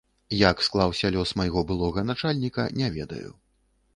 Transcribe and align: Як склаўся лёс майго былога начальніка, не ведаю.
Як 0.49 0.61
склаўся 0.67 1.09
лёс 1.15 1.33
майго 1.41 1.63
былога 1.71 2.05
начальніка, 2.11 2.65
не 2.81 2.87
ведаю. 2.99 3.29